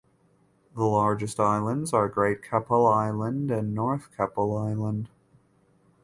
The 0.75 0.83
largest 0.83 1.39
islands 1.39 1.93
are 1.93 2.09
Great 2.09 2.41
Keppel 2.41 2.87
Island 2.87 3.51
and 3.51 3.75
North 3.75 4.09
Keppel 4.17 4.57
Island. 4.57 5.09